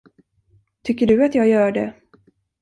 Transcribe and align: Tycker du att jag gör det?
Tycker 0.83 1.07
du 1.07 1.25
att 1.25 1.35
jag 1.35 1.47
gör 1.47 1.71
det? 1.71 1.93